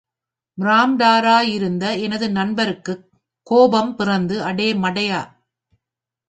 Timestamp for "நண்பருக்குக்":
2.29-3.03